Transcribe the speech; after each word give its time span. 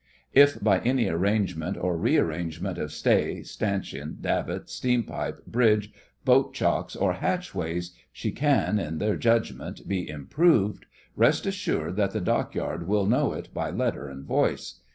If 0.33 0.59
by 0.63 0.79
any 0.79 1.07
arrangement 1.07 1.77
or 1.79 1.95
rearrangement 1.95 2.79
of 2.79 2.91
stay, 2.91 3.43
stanchion, 3.43 4.17
davit, 4.19 4.67
steam 4.67 5.03
pipe, 5.03 5.45
bridge, 5.45 5.91
boat 6.25 6.55
chocks, 6.55 6.95
or 6.95 7.13
hatchway 7.13 7.79
she 8.11 8.31
can, 8.31 8.79
in 8.79 8.97
their 8.97 9.15
judgment, 9.15 9.87
be 9.87 10.09
improved, 10.09 10.87
rest 11.15 11.45
assured 11.45 11.97
that 11.97 12.13
the 12.13 12.19
dockyard 12.19 12.87
will 12.87 13.05
know 13.05 13.33
it 13.33 13.53
by 13.53 13.69
letter 13.69 14.09
and 14.09 14.25
voice. 14.25 14.79